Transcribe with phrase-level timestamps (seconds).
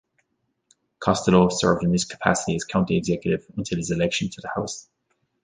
[0.97, 4.89] Costello served in this capacity as county executive until his election to the House.